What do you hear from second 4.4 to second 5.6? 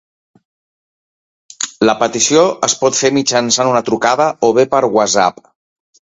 o bé per whatsapp.